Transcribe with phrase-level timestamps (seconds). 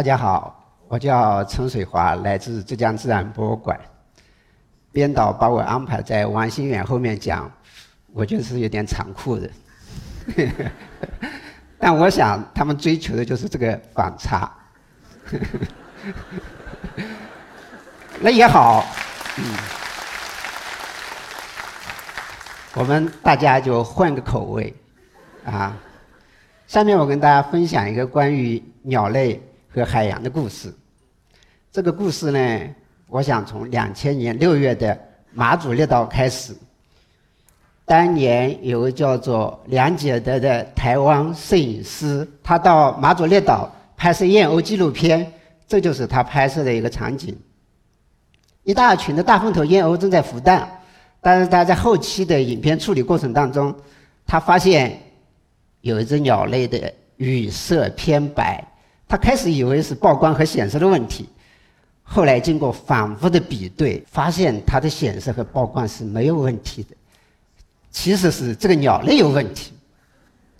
[0.00, 0.58] 大家好，
[0.88, 3.78] 我叫陈水华，来自浙江自然博物馆。
[4.92, 7.52] 编导把我安排在王新远后面讲，
[8.14, 9.50] 我觉得是有点残酷的。
[11.78, 14.50] 但我想他们追求的就是这个反差。
[18.20, 18.82] 那也好，
[19.36, 19.44] 嗯，
[22.72, 24.74] 我们大家就换个口味，
[25.44, 25.76] 啊。
[26.66, 29.38] 下面我跟大家分享一个关于鸟类。
[29.72, 30.74] 和海洋的故事，
[31.70, 32.74] 这个故事呢，
[33.06, 34.98] 我想从两千年六月的
[35.32, 36.54] 马祖列岛开始。
[37.84, 45.32] 当年有个叫做梁杰德的台湾摄影师，他到马祖列岛拍摄燕鸥纪录片，
[45.68, 47.36] 这就是他拍摄的一个场景。
[48.64, 50.68] 一大群的大凤头燕鸥正在孵蛋，
[51.20, 53.74] 但是他在后期的影片处理过程当中，
[54.26, 55.00] 他发现
[55.80, 58.64] 有一只鸟类的羽色偏白。
[59.10, 61.28] 他开始以为是曝光和显示的问题，
[62.04, 66.94] 后来经过反复的比对，发现它的显示和曝光是没有问题的，
[67.90, 69.72] 其实是这个鸟类有问题。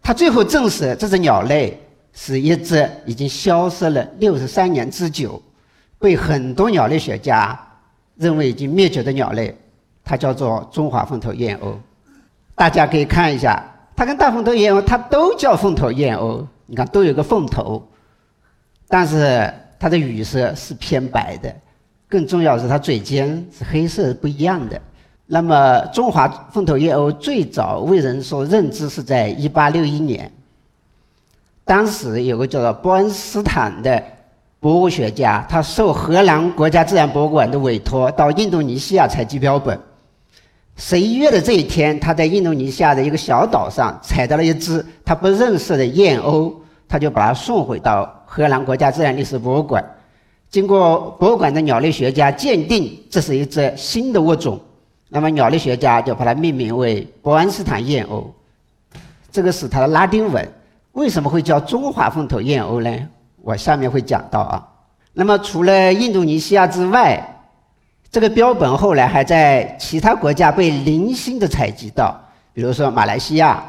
[0.02, 1.80] 他最后证实这只鸟类
[2.12, 5.40] 是一只已经消失了六十三年之久，
[6.00, 7.56] 被很多鸟类学家
[8.16, 9.56] 认为已经灭绝的鸟类，
[10.02, 11.74] 它叫做中华凤头燕鸥。
[12.56, 13.62] 大家可以看一下，
[13.94, 17.86] 它跟大凤头燕鸥，它都叫凤头燕鸥，你看都有个凤头。
[18.92, 21.54] 但是它的羽色是偏白的，
[22.08, 24.78] 更重要的是它嘴尖是黑色，不一样的。
[25.26, 30.32] 那么中华凤头燕鸥最早为人所认知是在1861年，
[31.64, 34.02] 当时有个叫做波恩斯坦的
[34.58, 39.78] 博物学家，他受荷兰国家自然博物馆的委托到印度尼西亚采集标本。
[40.74, 46.52] 十一月的这一天，他在印度尼西亚的一个小岛上采到了一只他不认识的燕鸥，
[46.88, 48.19] 他就把它送回到。
[48.32, 49.84] 荷兰国家自然历史博物馆，
[50.48, 54.60] 经过博物馆的鸟类学家鉴定，这是一只新的物种。
[55.08, 58.26] 那么鸟类学家就把它命名为伯恩斯坦燕鸥，
[59.32, 60.48] 这个是它的拉丁文。
[60.92, 63.08] 为什么会叫中华凤头燕鸥呢？
[63.42, 64.64] 我下面会讲到啊。
[65.12, 67.20] 那么除了印度尼西亚之外，
[68.12, 72.16] 这个标本后来还在其他国家被零星的采集到，
[72.52, 73.60] 比如说马来西亚、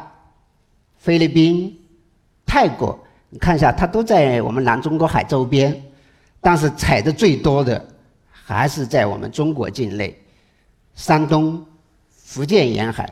[0.99, 1.75] 菲律宾、
[2.45, 2.99] 泰国。
[3.33, 5.81] 你看一下，它都在我们南中国海周边，
[6.41, 7.83] 但是采的最多的
[8.29, 10.13] 还是在我们中国境内，
[10.95, 11.65] 山东、
[12.09, 13.09] 福建沿海。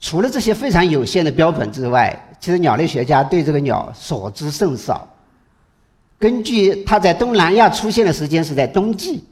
[0.00, 5.08] 除了这些非常有限的标本之外，其实鸟类学家对这个鸟所知甚少。
[6.18, 9.22] 根据它在东南亚出现的时间是在冬季，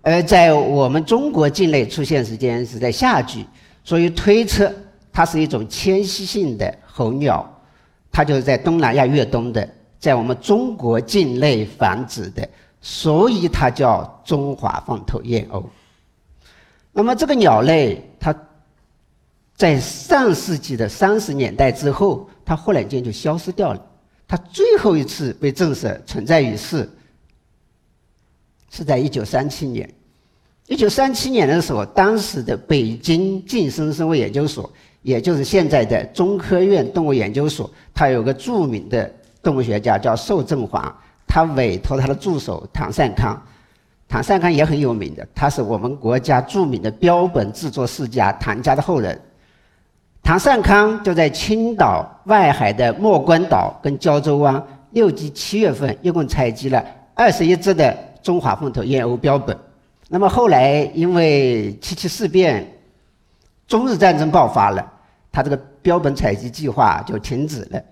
[0.00, 3.46] 而在我们中国境内出现时间是在夏季，
[3.84, 4.72] 所以推测
[5.12, 7.52] 它是一种迁徙性的候鸟。
[8.16, 9.68] 它就是在东南亚越冬的，
[9.98, 12.48] 在我们中国境内繁殖的，
[12.80, 15.62] 所以它叫中华凤头燕鸥。
[16.92, 18.34] 那么这个鸟类，它
[19.54, 23.86] 在上世纪的三十年代之后，它忽然间就消失掉了。
[24.26, 26.88] 它最后一次被证实存在于世，
[28.70, 29.86] 是在一九三七年。
[30.68, 34.72] 一九三七年的时候，当时的北京近生生物研究所。
[35.06, 39.08] 也就是现在的中科院动物研究所，它有个著名的
[39.40, 40.92] 动物学家叫寿正华，
[41.28, 43.40] 他委托他的助手唐善康，
[44.08, 49.16] 唐善康也很有名的，他是我们国家著名的标本制作世家唐家的后人。
[50.24, 56.84] 唐善康就在青岛外海的莫关岛跟胶州湾六季七月份，一共采集了
[57.14, 59.56] 二十一只的中华凤头燕鸥标本。
[60.08, 62.66] 那么后来因为七七事变，
[63.68, 64.94] 中日战争爆发了。
[65.36, 67.82] 他这个标本采集计划就停止了，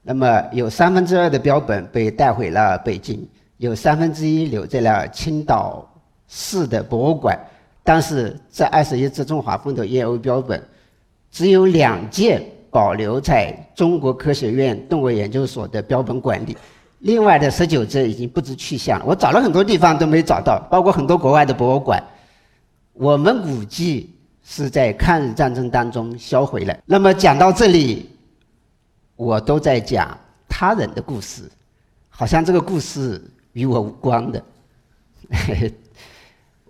[0.00, 3.28] 那么有三分之二的标本被带回了北京，
[3.58, 5.86] 有三分之一留在了青岛
[6.28, 7.38] 市的博物馆。
[7.82, 10.58] 但是这二十一只中华凤头燕鸥标本，
[11.30, 16.56] 只有两件保留在中国科学院动物研究所的标本馆里，
[17.00, 19.04] 另外的十九只已经不知去向了。
[19.06, 22.02] 我找了很多地方都没找到，包括很多国外的博物馆。
[22.94, 24.13] 我们估计。
[24.46, 26.78] 是在抗日战争当中销毁了。
[26.84, 28.10] 那么讲到这里，
[29.16, 31.50] 我都在讲他人的故事，
[32.10, 33.20] 好像这个故事
[33.54, 34.44] 与我无关的。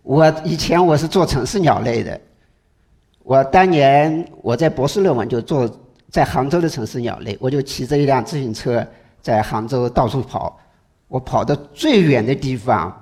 [0.04, 2.20] 我以前我是做城市鸟类的，
[3.24, 5.68] 我当年我在博士论文就做
[6.10, 8.86] 在杭州的城市鸟类，我就骑着一辆自行车
[9.20, 10.56] 在杭州到处跑，
[11.08, 12.96] 我跑的最远的地方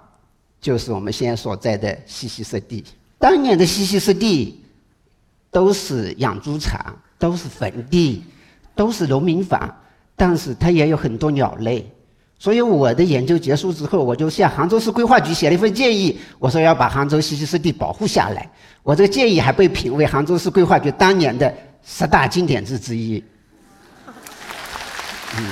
[0.63, 2.83] 就是我们现在所在的西溪湿地。
[3.19, 4.61] 当年的西溪湿地。
[5.53, 8.25] 都是养猪场，都是坟地，
[8.75, 9.73] 都是农民房，
[10.17, 11.87] 但是它也有很多鸟类，
[12.39, 18.51] 所以我的研究结束之后，我就向杭州市规划局写了一份建议，我说要把杭州西溪湿地保护下来。
[18.83, 21.55] 我这个建议还被评为杭州市规划局当年的
[21.85, 23.23] 十大经典之之一。
[25.37, 25.45] 嗯，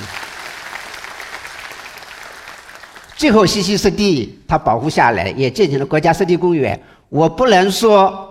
[3.15, 6.81] 最后西溪湿地它保护下来，也建成了国家湿地公园。
[7.07, 8.30] 我不能说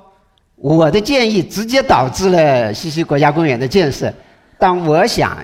[0.62, 4.12] 我的建议直接导致了西溪国家公园的建设，
[4.58, 5.38] 但我想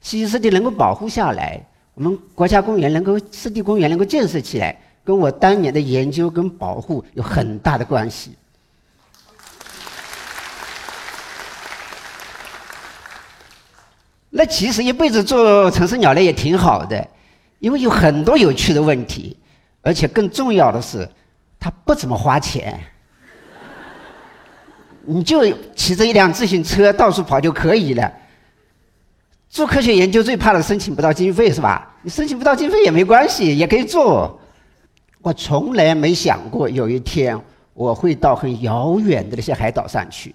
[0.00, 1.60] 西溪湿地能够保护下来。
[1.92, 4.74] 我们国家公园能够湿地公园能够建设起来，
[5.04, 8.32] 跟我当年的研究跟保护有很大的关系。
[14.30, 17.06] 那其实一辈子做城市鸟类也挺好的，
[17.58, 19.36] 因为有很多有趣的问题，
[19.82, 21.06] 而且更重要的是，
[21.60, 22.80] 它不怎么花钱，
[25.08, 25.42] 你就
[25.74, 28.12] 骑着一辆自行车到处跑就可以了。
[29.48, 31.96] 做科学研究最怕的申请不到经费是吧？
[32.02, 34.38] 你申请不到经费也没关系，也可以做。
[35.22, 37.40] 我从来没想过有一天
[37.72, 40.34] 我会到很遥远的那些海岛上去。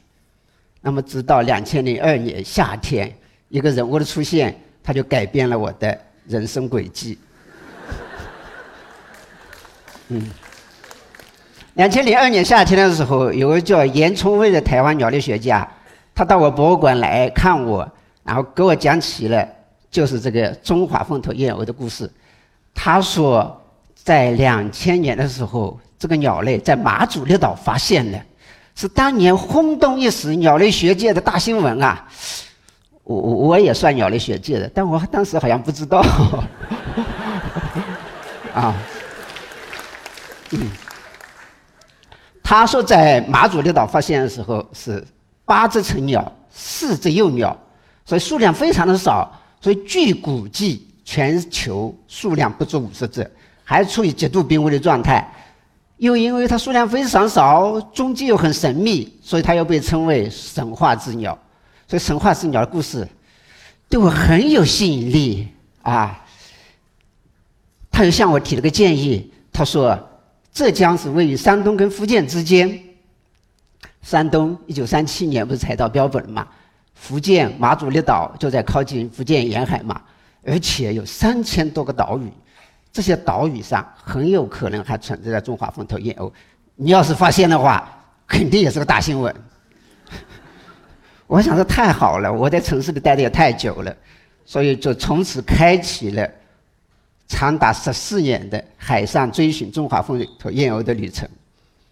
[0.81, 3.13] 那么，直到两千零二年夏天，
[3.49, 5.97] 一个人物的出现，他就改变了我的
[6.27, 7.17] 人生轨迹。
[10.09, 10.29] 嗯，
[11.75, 15.67] 两千零二年夏天的时候，有个叫严聪威的台湾鸟类学家，
[16.13, 17.89] 他到我博物馆来看我。
[18.23, 19.45] 然后给我讲起了
[19.91, 22.09] 就是这个中华凤头燕鸥的故事。
[22.73, 23.61] 他说，
[23.95, 28.21] 在两千年的时候，这个鸟类在马祖列岛发现的，
[28.75, 32.07] 是当年轰动一时鸟类学界的大新闻啊！
[33.03, 35.99] 我我也算鸟类学界的，但我当时好像不知道。
[38.55, 38.73] 啊，
[40.51, 40.59] 嗯，
[42.43, 45.03] 他说在马祖列岛发现的时候是
[45.45, 47.57] 八只成鸟，四只幼鸟。
[48.05, 49.31] 所以数量非常的少，
[49.61, 53.31] 所以据估计全球数量不足五十只，
[53.63, 55.25] 还处于极度濒危的状态。
[55.97, 61.37] 又因为它数量非常少，踪迹又很神秘，所以它又被称为神话之鸟。
[61.87, 63.07] 所以神话之鸟的故事
[63.87, 65.47] 对我很有吸引力
[65.81, 66.19] 啊。
[67.89, 69.97] 他又向我提了个建议，他说
[70.53, 72.79] 浙江是位于山东跟福建之间，
[74.03, 76.47] 山东一九三七年不是采到标本了吗？
[76.93, 79.99] 福建马祖列岛就在靠近福建沿海嘛，
[80.45, 82.31] 而且有三千多个岛屿，
[82.91, 86.31] 这些岛屿上很有可能还存在着中华凤头燕鸥。
[86.75, 87.91] 你要是发现的话，
[88.27, 89.35] 肯定也是个大新闻。
[91.25, 93.95] 我想这太好了，我在城市里待的也太久了，
[94.45, 96.29] 所以就从此开启了
[97.27, 101.27] 长达十四年的海上追寻中华凤头燕鸥的旅程。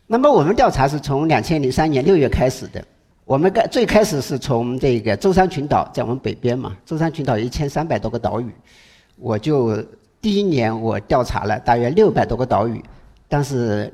[0.07, 2.83] 那么我们调查是从两千零三年六月开始的。
[3.23, 8.53] 我们开最开始是从这个舟山群岛，在我们北边嘛，舟山群岛一千三百多个岛屿，
[9.15, 9.81] 我就
[10.19, 12.83] 第一年我调查了大约六百多个岛屿，
[13.29, 13.93] 但是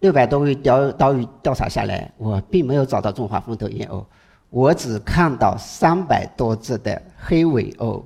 [0.00, 4.04] 六百多个岛岛屿调查下来，我并没有找到中华凤头燕鸥，
[4.50, 8.02] 我只看到三百多只的黑尾鸥，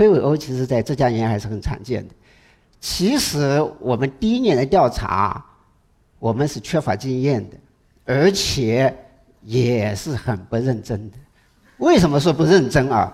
[0.00, 2.14] 黑尾鸥其实在浙江沿海是很常见的。
[2.80, 5.44] 其实我们第一年的调查，
[6.18, 7.56] 我们是缺乏经验的，
[8.06, 8.96] 而且。
[9.42, 11.16] 也是很不认真的。
[11.78, 13.10] 为什么说不认真啊？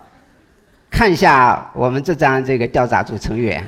[0.90, 3.64] 看一下我们这张这个调查组成员，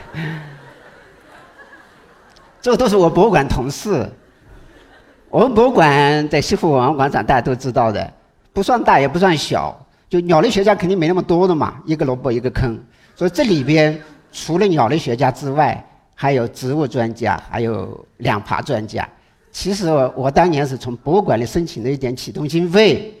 [2.60, 4.06] 这都是我博物馆同事。
[5.30, 8.12] 我们博物馆在西湖文化广场，大家都知道的，
[8.52, 9.74] 不算大也不算小。
[10.08, 12.78] 就鸟类学家肯定没那么多的嘛，一个萝卜一个坑。
[13.14, 14.00] 所以这里边
[14.32, 15.84] 除了鸟类学家之外，
[16.14, 19.06] 还有植物专家，还有两爬专家。
[19.52, 23.12] 其实我我当年是从博物馆里申请了一点启动经费，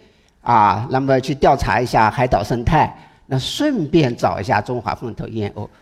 [0.42, 5.68] 啊，那么去调查一下海岛生态，那顺便找一下中华凤头燕鸥。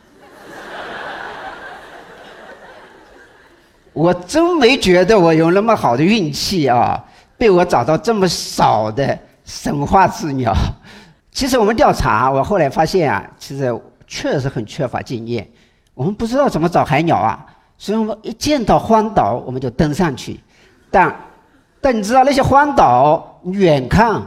[3.92, 7.02] 我真没觉得我有那么好的运气啊，
[7.38, 10.54] 被我找到这么少的神话之鸟。
[11.30, 15.48] 其实我们调查，我后来发现啊，其实确实很缺乏经验，
[15.94, 17.46] 我们不知道怎么找海鸟啊。
[17.78, 20.40] 所以我们一见到荒岛，我们就登上去。
[20.90, 21.14] 但，
[21.78, 24.22] 但你知道那些荒岛，远看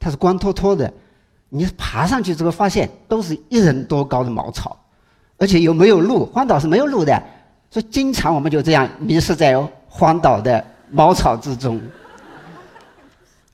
[0.00, 0.92] 它是光秃秃的，
[1.48, 4.76] 你爬上去之后发现都是一人多高的茅草，
[5.38, 7.22] 而且又没有路，荒岛是没有路的，
[7.70, 9.56] 所以经常我们就这样迷失在
[9.86, 11.80] 荒岛的茅草之中。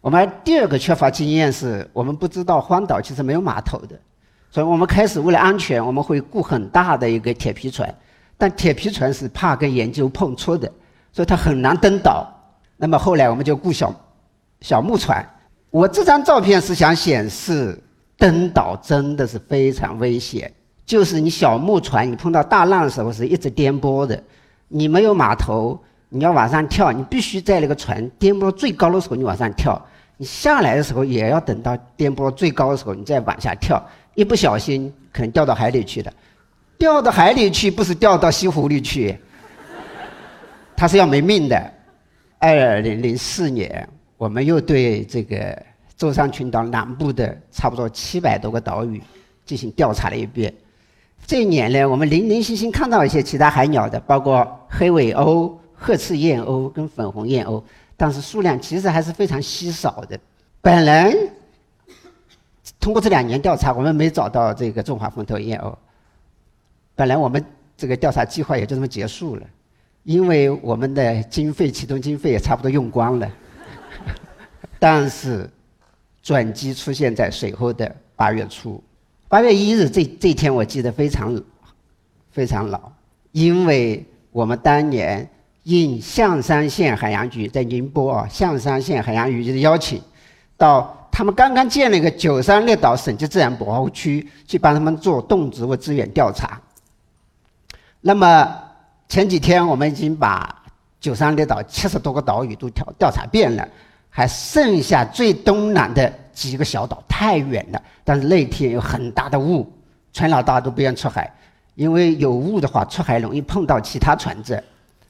[0.04, 3.98] 我们第二个缺乏经验是我们不知道荒岛其实没有码头的，
[4.50, 7.88] 所以我们开始为了安全，我们会雇很大的一个铁皮船。
[8.36, 10.70] 但铁皮船是怕跟研究碰触的，
[11.10, 12.30] 所以它很难登岛。
[12.76, 13.94] 那么后来我们就雇小
[14.60, 15.26] 小木船。
[15.70, 17.82] 我这张照片是想显示
[18.18, 20.52] 登岛真的是非常危险，
[20.84, 24.22] 就是你小木船，你碰到大浪的时候是一直颠簸的，
[24.68, 29.80] 你没有码头，你要往上跳，你必须在那个船颠簸最高的时候你往上跳，
[30.16, 33.82] 你下来的时候也要等到颠簸最高的时候你再往下跳，
[34.14, 36.12] 一不小心可能掉到海里去了，
[36.78, 39.18] 掉到海里去不是掉到西湖里去，
[40.76, 41.70] 他是要没命的。
[42.38, 45.60] 二零零四年，我们又对这个
[45.96, 49.02] 舟山群岛南部的差不多七百多个岛屿
[49.46, 50.52] 进行调查了一遍。
[51.26, 57.62] 这一年呢，我们零零星星看到一些其他海鸟的，包括黑尾鸥、褐翅燕鸥跟粉红燕鸥，
[57.96, 60.18] 但是数量其实还是非常稀少的。
[60.60, 61.30] 本人
[62.80, 65.74] 通过这两年调查，我们没找到这个中华凤头燕鸥。
[66.94, 67.44] 本来我们
[67.76, 69.46] 这个调查计划也就这么结束了，
[70.02, 73.30] 因为我们的经费启动经费也差不多用光了。
[74.78, 75.48] 但是
[76.22, 78.82] 转机出现在随后的八月初。
[79.28, 81.42] 八月一日，这这天我记得非常
[82.30, 82.92] 非常牢，
[83.32, 85.28] 因为我们当年
[85.64, 90.00] 应象山县海洋局在宁波啊，象山县海洋局的邀请，
[90.56, 96.60] 到他们刚刚建了一个九山列岛省级自然保护区，去帮他们做动植物资源调查。
[98.00, 98.56] 那么
[99.08, 100.62] 前几天我们已经把
[101.00, 103.68] 九山列岛七十多个岛屿都调调查遍了，
[104.08, 106.12] 还剩下最东南的。
[106.34, 109.64] 几个小岛太远了，但是那天有很大的雾，
[110.12, 111.32] 船老大都不愿出海，
[111.76, 114.60] 因为有雾的话出海容易碰到其他船只，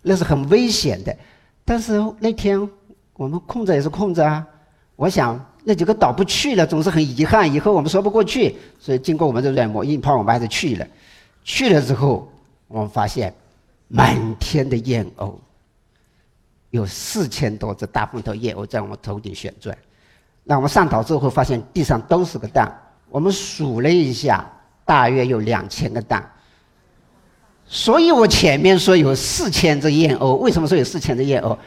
[0.04, 1.16] 那是很危险的。
[1.64, 2.68] 但是那天
[3.14, 4.46] 我们空着也是空着啊，
[4.96, 10.86] 我想那几个岛不去了，总是很遗憾，以后我们说不过去，所以经过我们的软磨硬泡，我们还是去了。
[11.42, 12.30] 去了之后，
[12.68, 13.32] 我们发现
[13.88, 15.34] 满天的燕鸥，
[16.70, 19.76] 有四千多只大凤头燕鸥在我们头顶旋转。
[20.42, 22.70] 那我们上岛之后发现地上都是个蛋，
[23.08, 24.46] 我们数了一下，
[24.84, 26.30] 大约有两千个蛋。
[27.76, 31.58] 所以我前面说有四千只燕鸥，为什么说有四千只燕鸥？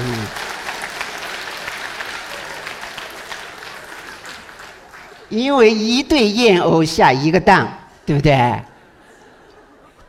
[0.00, 0.26] 嗯，
[5.28, 7.72] 因为一对燕鸥下一个蛋，
[8.04, 8.60] 对不对？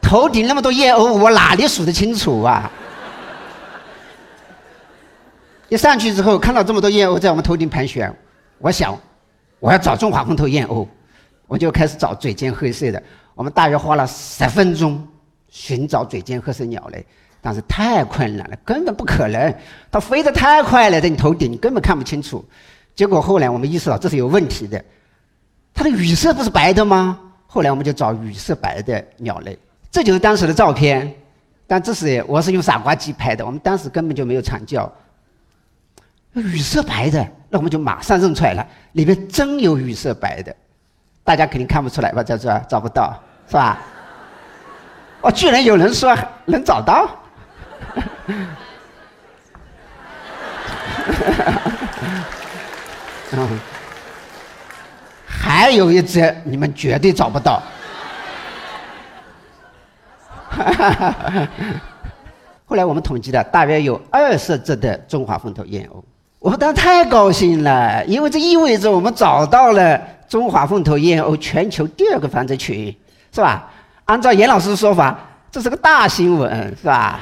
[0.01, 2.71] 头顶那么多燕鸥，我哪里数得清楚啊？
[5.69, 8.11] 一上去之后，看到这么多燕鸥在我们头顶盘旋，
[8.57, 8.99] 我想，
[9.59, 10.87] 我要找中华凤头燕鸥，
[11.53, 13.03] 我就开始找嘴尖褐色的。
[13.35, 15.07] 我们大约花了十分钟
[15.49, 17.05] 寻找嘴尖褐色鸟类，
[17.41, 19.55] 但是太困难了，根本不可能。
[19.91, 22.43] 它飞得太快了，在你头顶，你根本看不清楚。
[22.95, 24.83] 结果后来我们意识到这是有问题的，
[25.75, 27.19] 它的羽色不是白的吗？
[27.45, 29.55] 后来我们就找羽色白的鸟类，
[29.91, 31.13] 这就是当时的照片。
[31.67, 34.91] 但这是我是用傻瓜机拍的，我们当时根本就没有长焦。
[36.33, 40.55] 羽色白的，那我们就马上认出来了，里面真有羽色白的，
[41.23, 42.21] 大家肯定看不出来吧？
[42.21, 43.79] 在这找不到，是吧？
[45.21, 46.13] 哦，居然有人说
[46.43, 47.07] 能找到，
[53.31, 53.59] 嗯，
[55.25, 57.63] 还有一只你们绝对找不到，
[62.65, 66.03] 后来我们统计了，大约有二十只的中华凤头燕鸥。
[66.39, 70.01] 我们当时太高兴了，因为这意味着我们找到了
[70.33, 72.87] 中华凤头燕鸥全球第二个繁殖群，
[73.31, 73.69] 是吧？
[74.05, 75.15] 按照严老师的说法，
[75.51, 77.19] 这是个大新闻，是吧？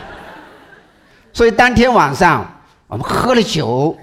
[1.33, 2.49] 所以当天晚上
[2.87, 3.97] 我们喝了酒，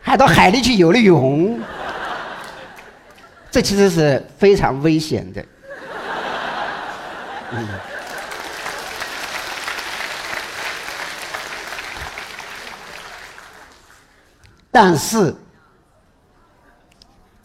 [0.00, 1.60] 还到海里去游了泳，
[3.50, 5.44] 这其实是非常危险的。
[7.50, 7.68] 嗯。
[14.70, 15.34] 但是，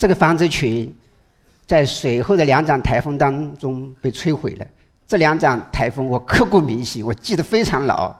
[0.01, 0.91] 这个繁殖群
[1.67, 4.65] 在随后的两场台风当中被摧毁了。
[5.05, 8.11] 这两场台风我刻骨铭心，我记得非常牢。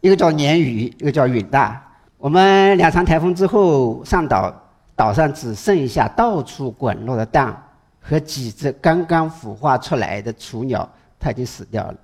[0.00, 1.84] 一个叫鲶鱼，一个叫允大。
[2.16, 4.54] 我们两场台风之后上岛，
[4.94, 7.60] 岛上只剩下到处滚落的蛋
[8.00, 11.96] 和几只刚刚孵化出来的雏鸟，它已经死掉了。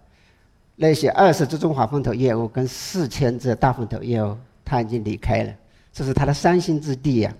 [0.75, 5.53] 那些二十只中华凤头燕鸥跟四千只大凤头燕鸥，它已经离开了。
[5.93, 7.33] 这是它的伤心之地呀。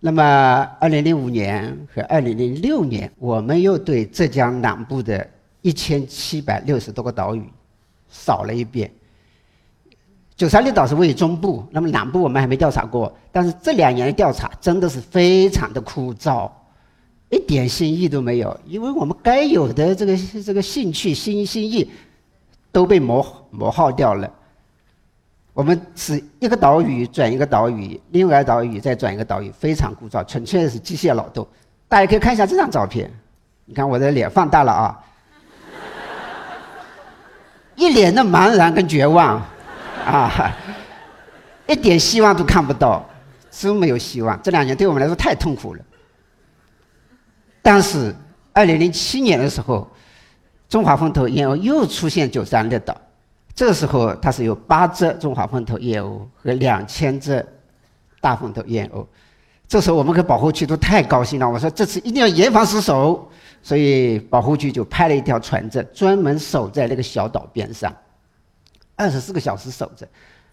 [0.00, 0.22] 那么，
[0.78, 5.28] 二零零五年和二零零六年，我们又对浙江南部的
[5.60, 7.42] 一千七百六十多个岛屿
[8.08, 8.88] 扫了一遍。
[10.36, 13.12] 九三六岛是位于中部，那么南部我们还没调查过。
[13.32, 16.48] 但是这两年的调查真的是非常的枯燥，
[17.28, 21.90] 一点新意都没有，因为我们该有的这个这个兴趣、新新意
[22.70, 24.32] 都被磨磨耗掉了。
[25.58, 31.44] 我们是一个岛屿转一个岛屿，另外一个岛屿再转一个岛屿，非常枯燥，纯粹是机械劳动。
[31.88, 33.10] 大家可以看一下这张照片，
[33.64, 34.96] 你看我的脸放大了啊，
[37.74, 39.42] 一脸的茫然跟绝望，
[40.06, 40.54] 啊，
[41.66, 43.04] 一点希望都看不到，
[43.50, 44.40] 真没有希望。
[44.40, 45.84] 这两年对我们来说太痛苦了。
[47.60, 48.14] 但是，
[48.52, 49.90] 二零零七年的时候，
[50.68, 52.96] 中华风头燕鸥又出现九三列岛，
[53.58, 57.44] 这个时候它是有八只中华风头燕鸥和两千只
[58.20, 59.04] 大风头燕鸥，
[59.66, 61.50] 这时候我们跟保护区都太高兴了。
[61.50, 63.28] 我说这次一定要严防死守，
[63.60, 67.92] 所以保护区就派了一条船只专门守在那个小岛边上，
[68.94, 70.06] 二十四个小时守着。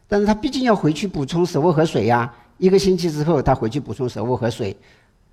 [0.07, 4.75] 但是他毕竟要回去补充食物和水呀，一个星期之后他回去补充食物和水。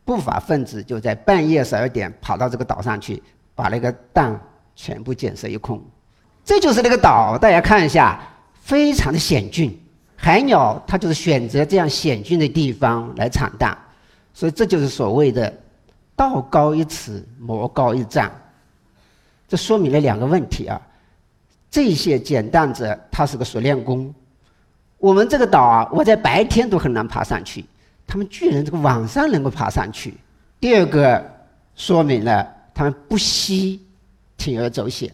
[0.04, 3.22] 不法分子就在半夜十二点跑到这个岛上去，
[3.54, 4.38] 把那个蛋
[4.76, 5.82] 全部捡拾一空。
[6.44, 8.20] 这就是那个岛，大家看一下，
[8.60, 9.78] 非常的险峻。
[10.16, 13.76] 海鸟它就是选择这样险峻的地方来产蛋，
[14.32, 15.52] 所以这就是所谓的
[16.14, 18.30] “道高一尺，魔高一丈”。
[19.48, 20.80] 这说明了两个问题啊：
[21.70, 24.14] 这些捡蛋者他是个熟练工，
[24.98, 27.64] 我们这个岛啊，我在白天都很难爬上去。
[28.06, 30.14] 他们居然这个晚上能够爬上去。
[30.60, 31.24] 第二个
[31.74, 33.80] 说明了他们不惜
[34.38, 35.12] 铤而走险。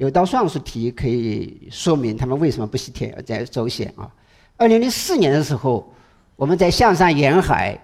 [0.00, 4.10] 有道算术题可以说明他们为什么不惜铤而走险啊？
[4.56, 5.92] 二零零四年的时候，
[6.36, 7.78] 我们在象山沿海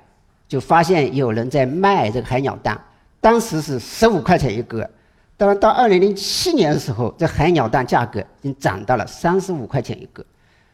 [0.49, 2.80] 就发现有人在卖这个海鸟蛋，
[3.20, 4.88] 当时是十五块钱一个。
[5.37, 10.25] 当然到二零零七年的时候，这海鸟蛋价格已经涨到了三十五块钱一个。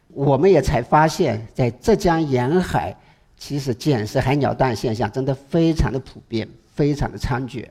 [0.06, 2.96] 我们也才发现，在浙江沿海。
[3.36, 7.66] 其实捡拾海鸟蛋现象真的非常的普遍，非常的猖獗。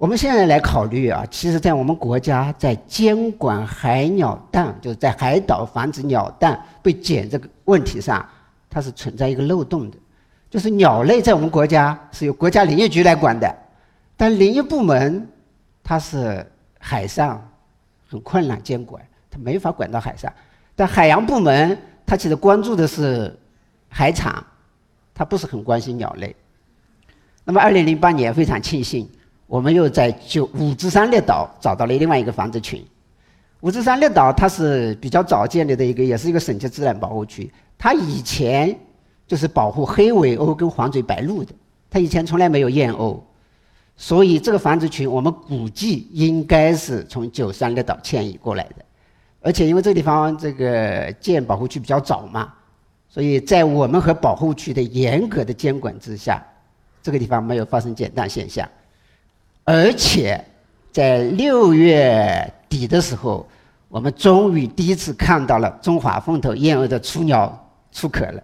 [0.00, 8.26] 我们现在来考虑啊，其实，在我们国家在监管海鸟蛋，就是在海岛防止鸟蛋被捡这个问题上，
[8.70, 9.98] 它是存在一个漏洞的。
[10.48, 13.54] 就是鸟类在我们国家是由国家林业局来管的，
[14.16, 15.28] 但林业部门
[15.84, 17.46] 它是海上
[18.08, 20.32] 很困难监管，它没法管到海上。
[20.74, 23.38] 但海洋部门它其实关注的是
[23.90, 24.42] 海产。
[25.12, 26.34] 它不是很关心鸟类。
[27.44, 29.06] 那么，二零零八年非常庆幸，
[29.50, 32.86] 我们又在就五指山列岛找到了另外一个繁殖群。
[33.62, 37.52] 五指山列岛它是比较早建立的一个，也是一个省级自然保护区。
[37.76, 38.78] 它以前
[39.26, 41.52] 就是保护黑尾鸥跟黄嘴白鹭的，
[41.90, 43.18] 它以前从来没有燕鸥，
[43.96, 48.84] 所以这个繁殖群我们估计应该是从九山列岛迁移过来的。
[49.40, 52.52] 而且因为这个地方这个建保护区比较早嘛。
[53.08, 56.40] 所以在我们和保护区的严格的监管之下，
[57.02, 58.68] 这个地方没有发生减蛋现象，
[59.72, 60.44] 而且
[60.90, 63.48] 在六月底的时候，
[63.86, 68.42] 我们终于第一次看到了中华凤头燕鸥的雏鸟出壳了。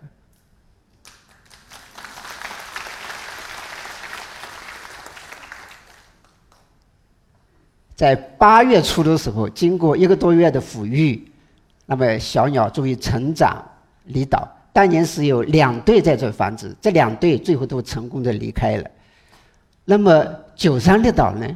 [7.97, 11.29] 在八月初的时候，经过一个多月的抚育，
[11.87, 13.61] 那么小鸟终于成长
[14.05, 14.49] 离岛。
[14.73, 18.89] 当年是有两对在这繁殖，这两对最后都成功的离开了。
[19.89, 21.49] 那么九三列岛呢？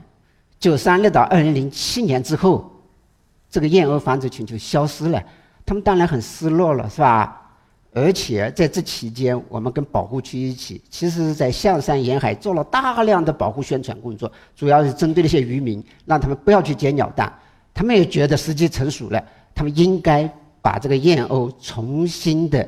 [0.59, 2.71] 九三列岛二零零七年之后，
[3.51, 5.23] 这个燕鸥繁殖群就消失了，
[5.67, 7.37] 他们当然很失落了，是吧？
[7.93, 17.33] 而且在这期间，我们跟保护区一起，其实是在象山沿海做了大量的保护宣传工作，主要是针对那些渔民，让他们不要去捡鸟蛋。
[17.75, 19.21] 他们也觉得时机成熟了，
[19.53, 22.67] 他们应该把这个燕鸥重新的。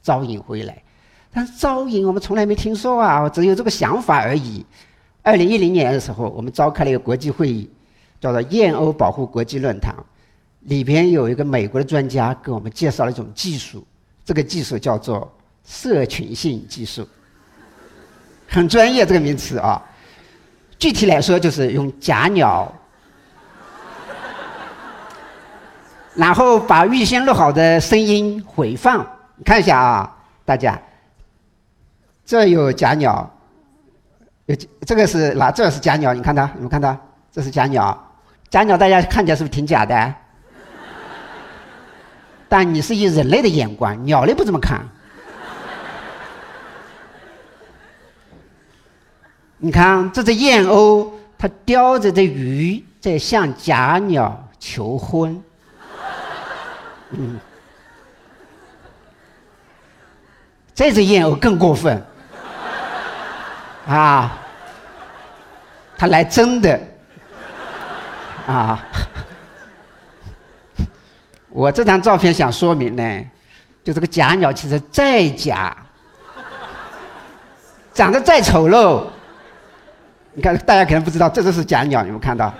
[0.00, 0.82] 招引回来，
[1.30, 4.64] 但是招引我们从来没听说啊，只有这个想法而已。
[5.22, 7.70] 二零一零年的时候，我们召开了一个国际会议，
[8.20, 9.94] 叫做燕鸥保护国际论坛，
[10.60, 13.86] 里边有一个美国的专家给我们介绍了一种技术，
[14.24, 15.30] 这个技术叫做
[15.64, 17.06] 社群性技术，
[18.48, 19.82] 很专业这个名词啊。
[20.78, 22.72] 具体来说，就是用假鸟，
[26.14, 29.04] 然后把预先录好的声音回放。
[29.44, 30.80] 看一下啊，大家，
[32.24, 33.28] 这有假鸟，
[34.86, 35.50] 这个是哪？
[35.50, 36.48] 这是假鸟，你看到？
[36.54, 36.96] 你们看到？
[37.30, 38.12] 这是假鸟，
[38.48, 40.14] 假鸟大家看起来是不是挺假的？
[42.48, 44.80] 但你是以人类的眼光，鸟类不这么看。
[49.58, 55.42] 你看这只燕鸥，它叼着这鱼在向假鸟求婚。
[57.10, 57.38] 嗯。
[60.74, 62.02] 这只燕鸥更过分，
[63.88, 64.38] 啊，
[65.96, 66.78] 他来真的，
[68.46, 68.84] 啊，
[71.48, 73.30] 我这张照片想说明呢，
[73.82, 75.74] 就这个假鸟其实再假，
[77.94, 79.04] 长得再丑陋。
[80.34, 82.52] 你看，大家可能不知道，这就是假鸟，你们看到？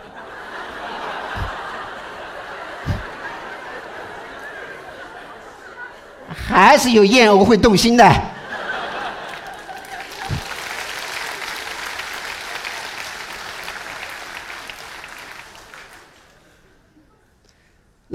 [6.49, 8.11] 还是有燕鸥会动心的。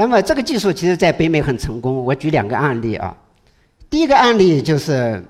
[0.04, 2.04] 那么这个技术其实在北美很成功。
[2.04, 3.16] 我举两个案例啊。
[3.90, 5.24] 第一个案例就是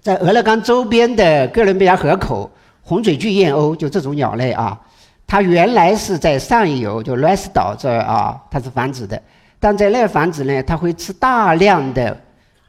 [0.00, 2.50] 在俄勒冈周边的哥伦比亚河口，
[2.82, 4.76] 红嘴巨燕鸥就这种鸟类啊，
[5.24, 9.22] 它原来是在上游就拉斯岛这儿啊，它是繁殖的。
[9.60, 12.20] 但在那儿繁殖呢，它会吃大量的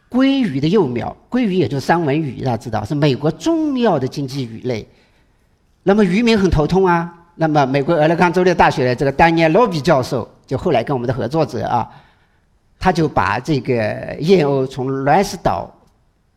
[0.07, 1.17] 鲑鱼的幼苗。
[1.31, 4.87] 鲑鱼也就是三文鱼，大家知道是美国重要的经济鱼类。
[5.81, 7.11] 那么渔民很头痛啊。
[7.33, 10.29] 那么美国俄勒冈州立大学的这个丹尼尔·罗比教授。
[10.51, 11.89] 就后来跟我们的合作者啊，
[12.77, 13.73] 他就把这个
[14.19, 15.73] 燕鸥从 Rice 岛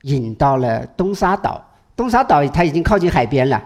[0.03, 1.61] 引到了东沙岛。
[1.96, 3.61] 东沙岛它已经靠近海边了，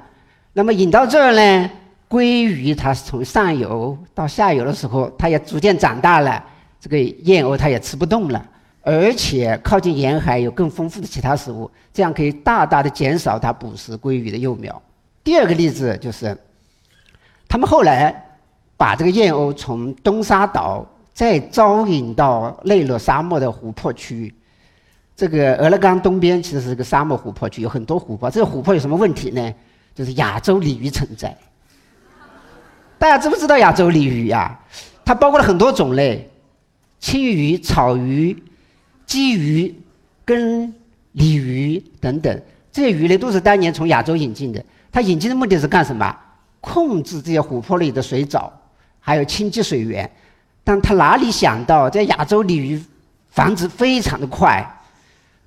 [0.54, 1.70] 那么引到这儿呢，
[2.08, 6.42] 鲑鱼它从上游到下游的时候，它也逐渐长大了，
[6.80, 8.42] 这个燕鸥它也吃不动了，
[8.80, 14.82] 而且靠近沿海有更丰富的其他食物，这样可以大大的减少它捕食鲑鱼的幼苗。
[15.22, 16.34] 第二个例子就是，
[17.46, 18.24] 他们后来。
[18.78, 24.32] 把这个燕鸥从东沙岛再招引到内陆沙漠的湖泊区域。
[25.16, 28.30] 这个俄勒冈东边其实是个沙漠湖泊区，有很多湖泊。
[28.30, 29.52] 这个湖泊有什么问题呢？
[29.92, 31.36] 就是亚洲鲤鱼存在。
[33.00, 34.56] 大家知不知道亚洲鲤鱼呀？
[35.04, 36.30] 它包括了很多种类：
[37.00, 38.40] 青鱼、草鱼、
[39.08, 39.74] 鲫鱼、
[40.24, 40.72] 跟
[41.12, 42.42] 鲤鱼等等。
[42.70, 44.64] 这些鱼类都是当年从亚洲引进的。
[44.92, 46.16] 它引进的目的是干什么？
[46.60, 48.52] 控制这些湖泊里的水藻。
[49.08, 50.10] 还有清洁水源，
[50.62, 52.78] 但他哪里想到，在亚洲鲤鱼
[53.30, 54.62] 繁殖非常的快，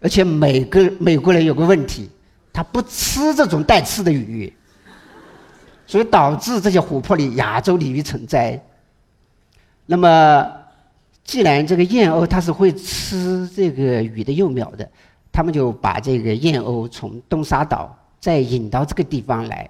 [0.01, 2.09] 而且每个美国人有个问题，
[2.51, 4.51] 他不吃这种带刺的鱼，
[5.85, 8.59] 所以导致这些湖泊里亚洲鲤鱼成灾。
[9.85, 10.51] 那么，
[11.23, 14.89] 既然这个燕鸥它是会吃这个鱼的幼苗的，
[15.31, 19.69] 他们就把这个燕鸥从东沙岛再引到这个地方来。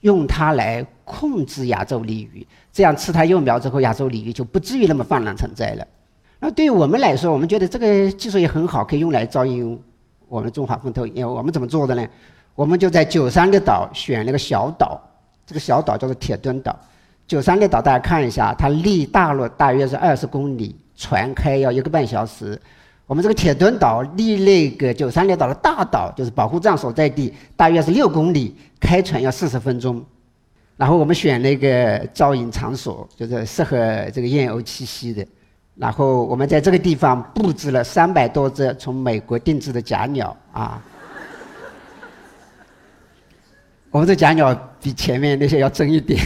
[0.00, 5.86] 用它来控制亚洲鲤鱼，这样吃它幼苗之后，亚洲鲤鱼就不至于那么泛滥成灾了。
[6.38, 9.78] 那对于我们来说，我们觉得这个技术也很好，可以用来招引
[10.28, 11.28] 我们中华风头燕。
[11.28, 12.06] 我们怎么做的呢？
[12.54, 15.00] 我们就在九三个岛选了个小岛，
[15.44, 16.78] 这个小岛叫做铁墩岛。
[17.26, 22.60] 九三个岛大家看一下，它离大陆大约是二十公里，船开要一个半小时。
[23.10, 30.00] 我们这个铁墩岛离那个九三列岛的大岛，就是保护站所在地，大约是六公里，开船要四十分钟。
[30.76, 33.76] 然后我们选那个招引场所，就是适合
[34.12, 35.26] 这个燕鸥栖息的。
[35.74, 40.80] 然后我们在这个地方布置了三百多只从美国定制的假鸟啊。
[43.90, 46.20] 我们这假鸟比前面那些要真一点。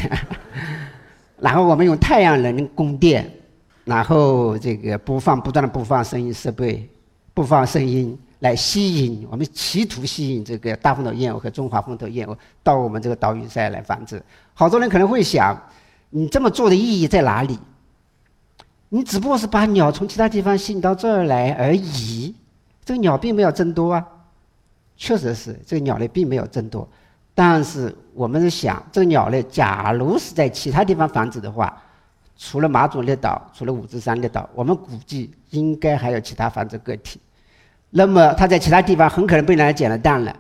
[1.41, 3.25] 然后我们用太阳能供电。
[3.85, 6.89] 然后这个播放不断的播放声音设备，
[7.35, 14.23] 播放声音来吸引我们，企图吸引这个大风头燕鸥和中华风头燕鸥到我们这个岛屿上来繁殖。
[14.55, 15.55] 好多人可能会想，
[16.09, 17.59] 你这么做的意义在哪里？
[18.89, 22.35] 你只不过是把鸟从其他地方吸引到这儿来而已，
[22.87, 24.07] 这个鸟并没有增多啊。
[24.97, 26.89] 确实是这个鸟类并没有增多，
[27.35, 31.83] 但是我们是想，这个鸟类假如是在其他地方繁殖的话。
[32.37, 37.21] 除了马祖列岛，除了五指山列岛，我们估计应该还有其他繁殖个体。
[37.91, 40.37] 那么它在其他地方很可能被人家捡了蛋了，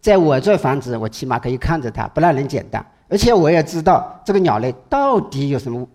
[0.00, 5.86] 在我这繁殖，我起码可以看着它，不让人捡蛋，而且我也知道这个鸟类到底有什么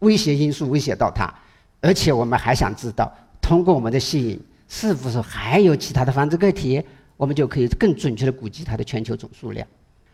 [0.00, 1.32] 威胁因素威胁到它，
[1.80, 6.82] 而且我们还想知道，通过我们的吸引，是不是还有其他的繁殖个体，
[7.16, 9.64] 我们就可以更准确的估计它的全球总数量。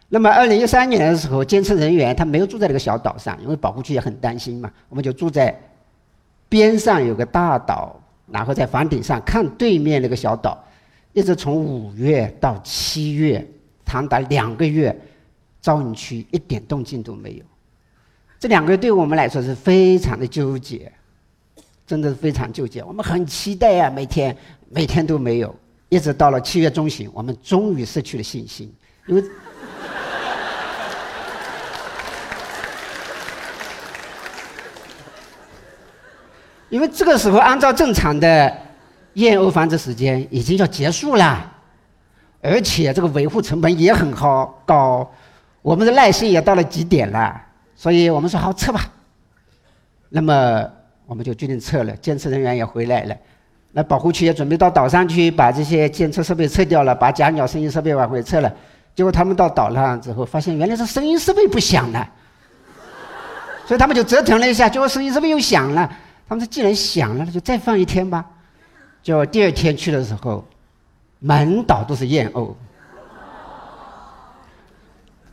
[0.08, 4.70] 那么，二零一三年的时候，监测人员他没有住在那个小岛上，因为保护区也很担心嘛。
[4.88, 5.52] 我们就住在
[6.48, 10.64] 边上有个大岛，然后在房顶上看对面那个小岛，
[11.12, 13.44] 一直从五月到七月，
[13.84, 14.96] 长达两个月，
[15.60, 17.44] 招引区一点动静都没有。
[18.38, 20.92] 这两个月对我们来说是非常的纠结，
[21.84, 22.80] 真的是非常纠结。
[22.84, 24.36] 我们很期待啊，每天
[24.70, 25.52] 每天都没有，
[25.88, 28.72] 一直到了七月中旬，我们终于失去了信心，
[29.08, 29.24] 因为。
[36.68, 38.52] 因为这个时候，按照正常的
[39.14, 41.52] 燕鸥繁殖时间已经要结束了，
[42.42, 45.10] 而且这个维护成本也很高，高，
[45.62, 47.40] 我们的耐心也到了极点了，
[47.74, 48.80] 所以我们说好撤吧。
[50.08, 50.64] 那么
[51.06, 53.16] 我们就决定撤了，监测人员也回来了。
[53.72, 58.52] 那保护区也准备到岛上去把这些监测设备撤掉了，把假鸟声音设备往回撤了。
[58.94, 62.08] 结果他们到岛上之后，发现原来是声音设备不响了，
[63.66, 65.90] 所以他们就折腾了一下，结果声音设备又响了。
[66.28, 68.24] 他们说既然响了，那就再放一天吧。
[69.02, 70.44] 就第二天去的时候，
[71.20, 72.52] 满岛都是燕鸥。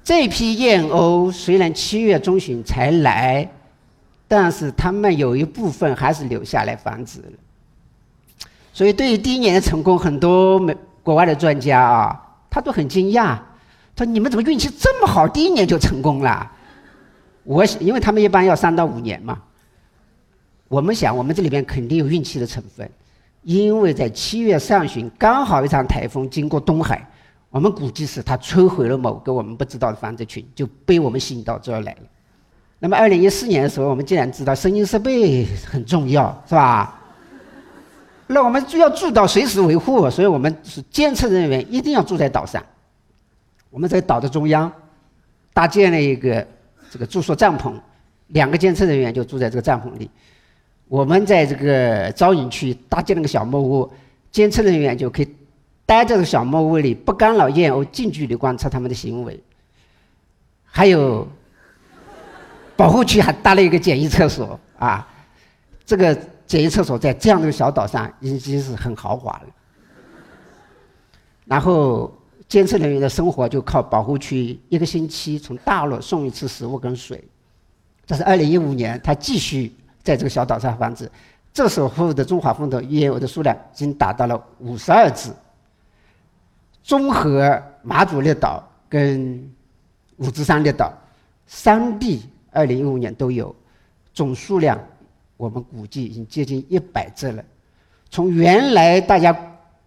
[0.03, 3.49] 这批燕鸥虽然七月中旬才来，
[4.27, 8.45] 但是他们有一部分还是留下来繁殖了。
[8.73, 13.37] 所以对于第一年的成功，很多美国外的专家啊，他都很惊讶。
[13.95, 16.51] 说：“你们怎么运气这么好，第一年就成功了？”
[17.43, 19.39] 我因为他们一般要三到五年嘛。
[20.73, 22.89] 我们想，我们这里边肯定有运气的成分，
[23.43, 27.07] 因为在七月上旬刚好一场台风经过东海，
[27.51, 31.99] 我们估计是它摧毁了某个我们不知道的繁殖群，就被我们吸引到这儿来了。
[32.79, 36.99] 那么，二零一四年的时候，我们既然知道声音设备很重要，是吧？
[38.25, 42.59] 那我们就要住岛随时维护，所以我们是监测人员一定要住在岛上。
[43.69, 44.71] 我们在岛的中央
[45.53, 46.47] 搭建了一个
[46.89, 47.75] 这个住宿帐篷，
[48.29, 50.09] 两个监测人员就住在这个帐篷里。
[50.87, 53.91] 我们在这个招引区搭建了个小木屋，
[54.31, 55.25] 监测人员就可以
[55.85, 59.41] 待在这个小木屋里，不干扰燕鸥，近距离观察它们的行为。
[60.65, 61.27] 还有
[62.75, 65.07] 保护区还搭了一个简易厕所啊，
[65.85, 69.47] 这个简易厕所在这样的小岛上已经是很豪华了。
[71.45, 72.13] 然后。
[72.49, 77.23] 监测人员的生活就靠保护区一个星期从大陆送一次食物跟水。
[78.05, 81.09] 这是二零一五年，他继续在这个小岛上繁殖。
[81.53, 85.31] 这时候的中华风头燕鸥的数量已经达到了五十二只。
[86.83, 89.51] 综合马祖列岛跟
[90.17, 90.91] 五指山列岛
[91.47, 93.55] 三地，二零一五年都有，
[94.13, 94.77] 总数量
[95.37, 97.43] 我们估计已经接近一百只了。
[98.09, 99.35] 从原来大家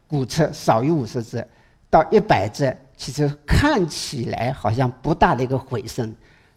[0.08, 1.46] 估测少于五十只。
[1.88, 6.12] 到一百只，其实看起来好像不大的一个回升，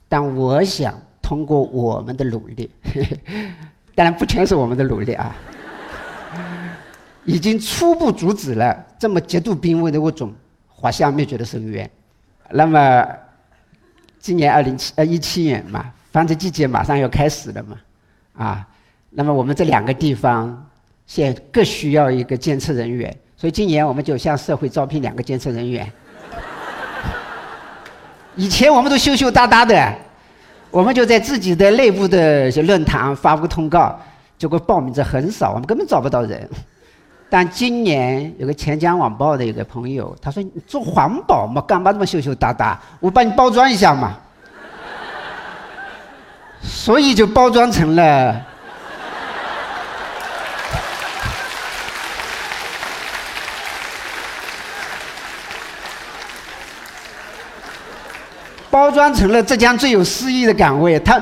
[0.07, 2.67] 但我想通过我们的努力，
[3.93, 5.35] 当然不全是我们的努力啊，
[7.23, 10.33] 已经初步阻止了这么极度濒危的物种
[10.67, 11.87] 滑向灭绝的深渊。
[12.49, 13.07] 那么，
[14.19, 17.77] 今年二零七呃一七年嘛，繁殖季节马上要开始了嘛，
[18.35, 18.67] 啊，
[19.11, 20.67] 那么我们这两个地方
[21.05, 23.15] 现各需要一个监测人员。
[23.37, 25.87] 所以今年我们就向社会招聘两个监测人员。
[28.35, 29.95] 以前我们都羞羞答答的，
[30.71, 33.99] 我们就在自己的内部的一些论坛发布通告，
[34.37, 36.47] 结果报名者很少，我们根本找不到人。
[37.29, 42.79] 但今年有个钱江晚报的一个朋友，他说：“你做环保嘛，干嘛这么羞羞答答？
[42.99, 44.17] 我帮你包装一下嘛。”
[46.61, 48.45] 所以就包装成了。
[58.71, 61.21] 包装成了浙江最有诗意的岗位，他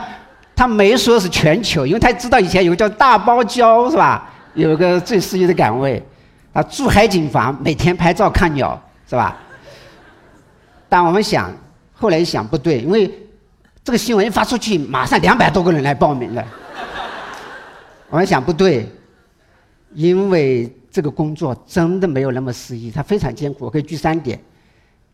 [0.56, 4.30] 他没说是全球，因为他知道以前有个叫大包胶是吧？
[4.54, 6.04] 有个最诗意的岗位，
[6.52, 9.38] 啊，住海景房，每天拍照看鸟是吧？
[10.90, 11.52] 但我们想，
[11.94, 13.12] 后来一想不对，因为
[13.84, 16.44] 这个新闻一发出去，马上两百多个人来报名了。
[18.10, 18.90] 我们想不对，
[19.94, 23.66] 因为这个工作真的没有那么诗意，它非常艰苦。
[23.66, 24.40] 我可以举三点。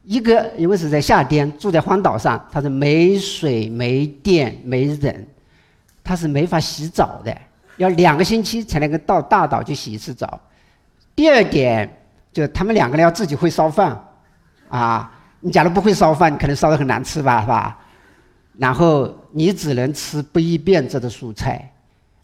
[0.04, 5.26] 一个，因为是在夏天，住在荒岛上，它是没水、没电、没人，
[6.04, 7.36] 它是没法洗澡的，
[7.78, 10.40] 要两个星期才能够到大岛去洗一次澡。
[11.16, 11.90] 第二点，
[12.34, 13.98] 就他们两个人要自己会烧饭，
[14.68, 17.80] 啊，你假如不会烧饭，你可能烧的很难吃吧，是吧？
[18.58, 21.72] 然后你只能吃不易变质的蔬菜，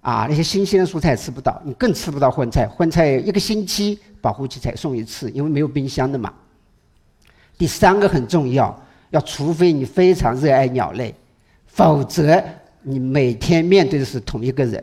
[0.01, 6.33] 啊，那些新鲜的蔬菜吃不到，你更吃不到荤菜，荤菜一个星期保护期才送一次，因为没有冰箱的嘛。
[7.59, 8.73] 第三个很重要，
[9.09, 11.13] 要除非你非常热爱鸟类，
[11.67, 12.41] 否则
[12.83, 14.81] 你每天面对的是同一个人，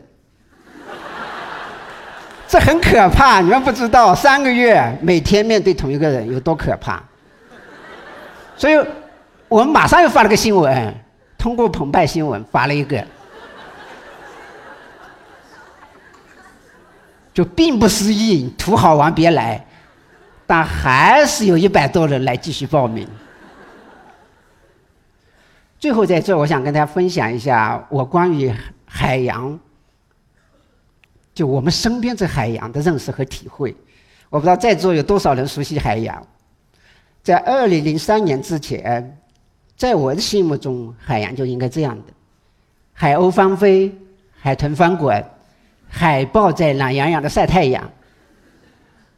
[2.47, 3.41] 这很可怕。
[3.41, 7.03] 你们不知道，三个月每天面对同一个人有多可怕。
[8.55, 8.75] 所以，
[9.47, 10.93] 我们马上又发了个新闻，
[11.35, 13.03] 通过澎湃新闻发了一个，
[17.33, 19.65] 就并不适宜，图好玩别来。
[20.47, 23.05] 但还是有一百多人来继续报名。
[25.77, 28.51] 最后在这，我想跟大家分享一下我关于
[28.85, 29.59] 海洋，
[31.33, 33.75] 就我们身边这海洋的认识和体会。
[34.29, 36.25] 我不知道在座有多少人熟悉海洋。
[37.21, 39.17] 在二零零三年之前，
[39.75, 42.03] 在我的心目中，海洋就应该这样的：
[42.93, 43.93] 海鸥翻飞，
[44.39, 45.23] 海豚翻滚，
[45.89, 47.83] 海豹在懒洋洋的晒太阳。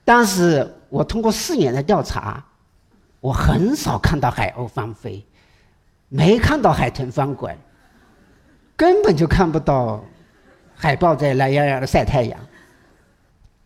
[0.09, 2.43] 但是我通过四年的调查，
[3.19, 5.23] 我很少看到海鸥翻飞，
[6.07, 7.55] 没看到海豚翻滚，
[8.75, 10.03] 根本就看不到
[10.73, 12.39] 海豹在懒洋洋的晒太阳。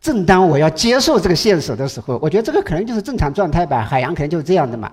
[0.01, 4.91] 正当我要接受这个现实的时候，我觉得这个可能就是正常状态吧，海洋可能就是这样的嘛。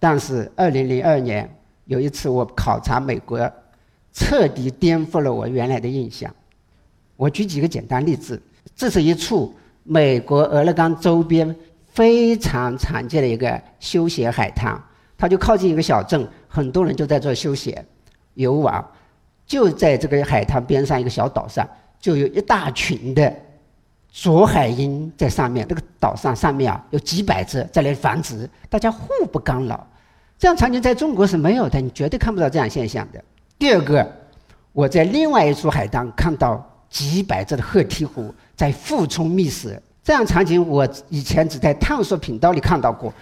[0.00, 1.48] 但是二零零二年
[1.84, 3.38] 有一次我考察美国，
[4.12, 6.28] 彻底颠覆了我原来的印象。
[7.14, 8.42] 我举几个简单例子，
[8.74, 9.54] 这是一处
[9.90, 14.78] 美国俄勒冈周边非常常见的一个休闲海滩，
[15.16, 17.84] 它就靠近一个小镇，很多人就在这休闲
[18.34, 18.84] 游玩。
[19.46, 21.66] 就在这个海滩边上一个小岛上，
[21.98, 23.34] 就有一大群的。
[24.10, 29.86] 左海鹰在上面，这个岛上上面啊有几百只在那繁殖，大家互不干扰。
[30.38, 33.24] 这样场景在中国是没有的，你绝对看不到这样现象的。
[33.58, 34.06] 第二个，
[34.72, 43.12] 我在另外一处海滩看到几百只的褐鹈鹕在俯冲觅食，这样场景我以前只在探索频道里看到过。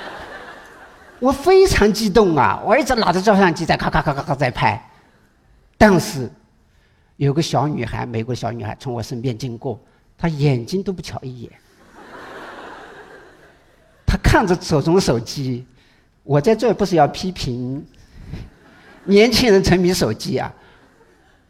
[1.20, 4.90] 我非常激动啊，我一直拿着照相机在咔咔咔咔咔在拍。
[5.78, 6.30] 但是
[7.16, 9.80] 有个小女孩，美国小女孩从我身边经过。
[10.16, 11.52] 她眼睛都不瞧一眼，
[14.06, 15.66] 她看着手中的手机。
[16.22, 17.84] 我在这不是要批评
[19.04, 20.50] 年轻人沉迷手机啊，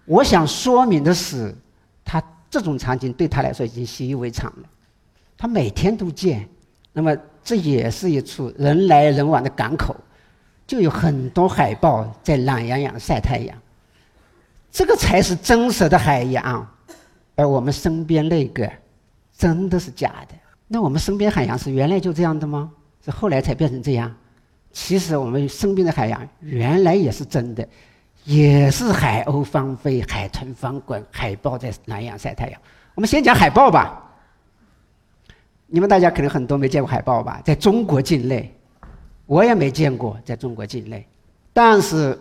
[0.06, 1.54] 我想说明的是，
[2.04, 4.68] 他这种场景对他来说已经习以为常了，
[5.36, 6.48] 他每天都见。
[6.92, 9.96] 那么这也是一处人来人往的港口，
[10.66, 13.56] 就有很多海豹在懒洋洋晒太阳，
[14.70, 16.66] 这个才是真实的海洋。
[17.36, 18.70] 而我们身边那个，
[19.36, 20.34] 真的是假的？
[20.68, 22.70] 那我们身边海洋是原来就这样的吗？
[23.04, 24.14] 是后来才变成这样？
[24.70, 27.68] 其实我们身边的海洋原来也是真的，
[28.24, 32.60] 也是海鸥翻飞、海豚翻滚、海豹在南洋晒太阳。
[32.94, 34.02] 我们先讲海豹吧。
[35.66, 37.40] 你们大家可能很多没见过海豹吧？
[37.44, 38.52] 在中国境内，
[39.26, 41.06] 我也没见过，在中国境内。
[41.52, 42.18] 但是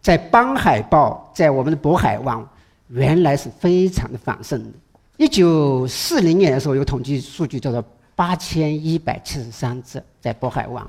[0.00, 2.46] 在斑海豹在我们的渤海湾。
[2.88, 4.78] 原来是非常的繁盛的。
[5.16, 7.82] 一九四零年的时候，有统计数据叫做
[8.14, 10.86] 八千一百七十三只在渤海湾。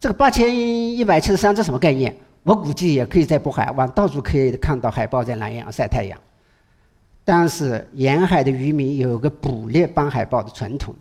[0.00, 2.14] 这个八千一百七十三只什么概念？
[2.42, 6.18] 我估计也可以在渤海湾到处可以看到海豹在南洋晒太阳。
[7.24, 10.92] 但是沿海的渔民有个捕猎斑海豹的传统，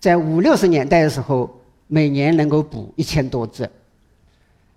[0.00, 1.48] 在五六十年代的时候，
[1.86, 3.64] 每年能够捕一千多只；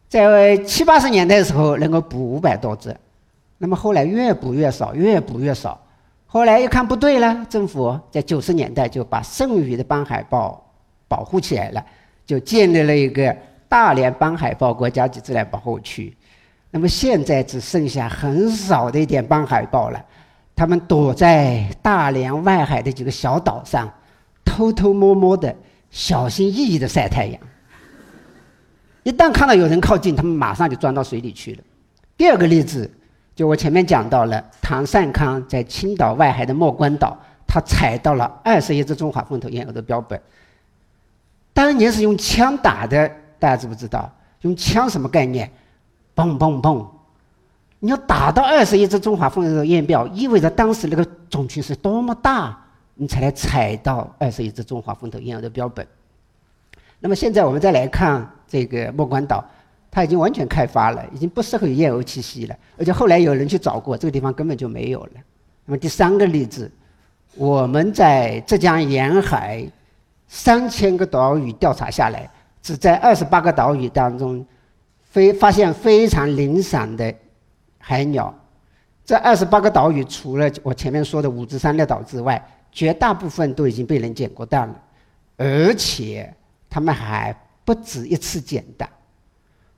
[0.07, 2.95] 在七八十年代的时候，能够捕五百多只。
[3.57, 5.79] 那么后来越捕越少，越捕越少。
[6.27, 10.63] 后来一看不对了，政府在九十年代就把剩余的斑海豹
[11.07, 11.83] 保护起来了，
[12.23, 13.35] 就建立了一个
[13.73, 16.15] 大连斑海豹国家级自然保护区。
[16.69, 19.99] 那么现在只剩下很少的一点斑海豹了，
[20.55, 23.91] 它们躲在大连外海的几个小岛上，
[24.45, 25.55] 偷偷摸摸的、
[25.89, 27.41] 小心翼翼的晒太阳。
[29.01, 31.63] 一旦看到有人靠近，它们马上就钻到水里去了。
[32.15, 32.87] 第二个例子。
[33.35, 40.21] 就我前面讲到了，唐善康在青岛外海的莫关岛，他采到了二十一只中华凤头燕鸥的标本。
[41.51, 43.11] 当年是用枪打的，
[43.43, 44.09] 大家知不知道？
[44.43, 45.51] 用枪什么概念？
[46.15, 46.85] 嘣嘣嘣！
[47.79, 52.57] 你要打到二十一只中华凤头燕标，意味着当时那个种群是多么大，
[52.95, 55.85] 你才能采到二十一只中华凤头燕鸥的标本。
[57.01, 59.43] 那么现在我们再来看这个莫关岛。
[59.95, 62.55] 它已经完全开发了，已经不适合燕鸥栖息了。
[62.79, 65.11] 而且后来有人去找过，这个地方根本就没有了。
[65.65, 66.71] 那么第三个例子，
[67.35, 69.63] 我们在浙江沿海
[70.27, 72.27] 三千个岛屿调查下来，
[72.63, 74.43] 只在二十八个岛屿当中
[75.03, 77.13] 非发现非常零散的
[77.77, 78.33] 海鸟。
[79.05, 82.41] 这二十八个岛屿除了我前面说的五指山列岛之外，
[82.71, 84.81] 绝大部分都已经被人捡过蛋了，
[85.35, 86.33] 而且
[86.69, 87.35] 他们还
[87.65, 88.89] 不止一次捡蛋。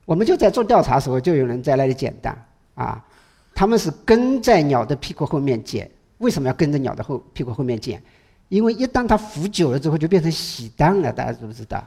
[0.04, 2.40] 我们就在做调查的时候，就有人在那里捡蛋
[2.76, 3.04] 啊，
[3.52, 5.90] 他们是跟在鸟的屁股后面捡。
[6.18, 8.00] 为什么要跟着鸟的后屁股后面捡？
[8.48, 11.12] 因为一旦它孵久了之后，就变成喜蛋了。
[11.12, 11.84] 大家知不知道？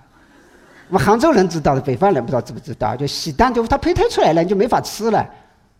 [0.89, 2.95] 我们杭州人知道的，北方人不知道知不知道？
[2.95, 5.27] 就喜蛋，就它胚胎出来了，你就没法吃了，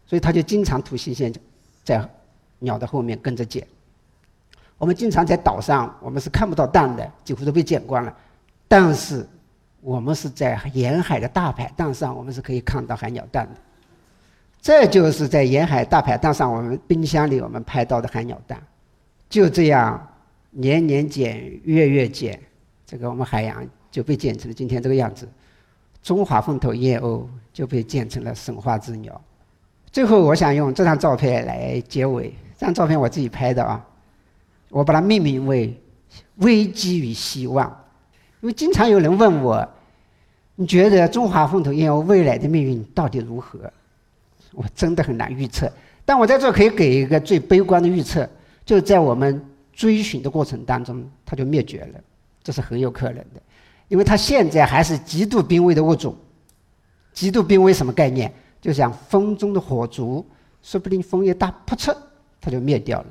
[0.06, 1.34] 所以它就经常吐新鲜，
[1.84, 2.08] 在
[2.60, 3.68] 鸟的后面跟着捡。
[4.78, 8.16] 我们经常在岛上，我们是看不到蛋的，几乎都被捡光了，
[8.68, 9.28] 但是。
[9.82, 13.62] 我们是在沿海的大排档上，我们是可以看到海鸟蛋的。
[14.62, 18.62] 这就是在沿海大排档上，我们冰箱里我们拍到的海鸟蛋。
[19.30, 20.06] 就这样，
[20.52, 22.38] 年年捡，月月捡，
[22.86, 25.28] 这个我们海洋就被捡成了今天这个样子。
[26.02, 29.20] 中华凤头燕鸥就被建成了神话之鸟。
[29.92, 32.34] 最后，我想用这张照片来结尾。
[32.58, 33.86] 这张照片我自己拍的啊，
[34.70, 35.76] 我把它命名为
[36.38, 37.68] 危机与希望。
[38.42, 39.68] 因为经常有人问我，
[40.56, 43.60] 你觉得中华凤头燕鸥未来的命运到底如何？
[44.54, 45.72] 我真的很难预测。
[46.06, 48.28] 但我在这可以给一个最悲观的预测，
[48.66, 52.00] 就是在我们追寻的过程当中，它就灭绝了，
[52.44, 53.42] 这是很有可能的。
[53.90, 56.16] 因为它现在还是极度濒危的物种。
[57.12, 58.34] 极度濒危什么概念？
[58.62, 60.26] 就像风中的火烛，
[60.62, 61.96] 说不定风一大，扑哧，
[62.42, 63.08] 它就灭掉了。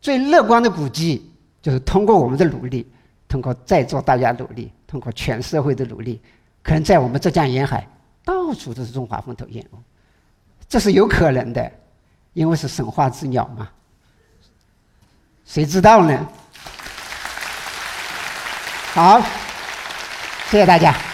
[0.00, 1.30] 最乐观的估计
[1.60, 2.90] 就是通过我们的努力，
[3.28, 6.20] 通过在座大家努力，通过全社会的努力，
[6.62, 7.88] 可能在我们浙江沿海
[8.24, 9.78] 到处都是中华凤头燕鸥，
[10.68, 11.72] 这是有可能的，
[12.34, 13.68] 因为是神话之鸟嘛。
[15.44, 16.28] 谁知道呢？
[18.92, 19.22] 好，
[20.52, 21.11] 谢谢大家。